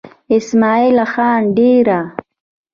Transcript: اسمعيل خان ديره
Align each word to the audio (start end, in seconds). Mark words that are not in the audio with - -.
اسمعيل 0.37 0.97
خان 1.13 1.53
ديره 1.55 1.99